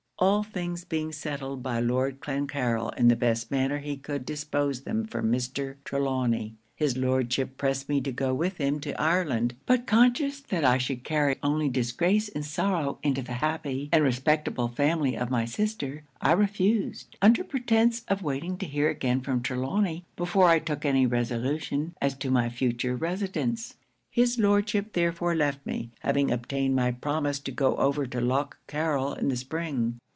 [0.23, 5.03] 'All things being settled by Lord Clancarryl in the best manner he could dispose them
[5.07, 5.77] for Mr.
[5.83, 10.77] Trelawny, his Lordship pressed me to go with him to Ireland; but conscious that I
[10.77, 16.03] should carry only disgrace and sorrow into the happy and respectable family of my sister,
[16.21, 21.07] I refused, under pretence of waiting to hear again from Trelawny before I took any
[21.07, 23.73] resolution as to my future residence.
[24.11, 29.17] 'His Lordship therefore left me, having obtained my promise to go over to Lough Carryl
[29.17, 29.97] in the spring.